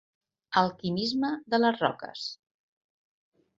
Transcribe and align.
El 0.61 0.71
quimisme 0.79 1.29
de 1.55 1.61
les 1.63 1.79
roques. 1.85 2.25